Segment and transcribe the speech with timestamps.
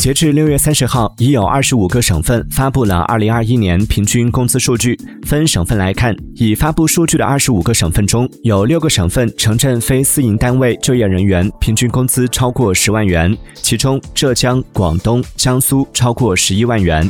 [0.00, 4.98] 截至六月三十号已有二十五个省份发布了二零二一年平均工资数据。
[5.26, 17.06] 分省份来看已发布数据的二十五个省份中有六个省份城镇非私营单位就业人员平均工资超过十万元其中浙江广东江苏超过十一万元。